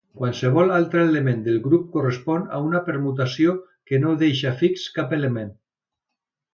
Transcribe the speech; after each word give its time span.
Qualsevol 0.19 0.71
altre 0.77 1.03
element 1.09 1.43
del 1.49 1.59
grup 1.67 1.83
correspon 1.97 2.49
a 2.59 2.63
una 2.71 2.83
permutació 2.89 3.57
que 3.93 4.03
no 4.07 4.17
deixa 4.27 4.59
fix 4.67 4.91
cap 5.01 5.19
element. 5.23 5.57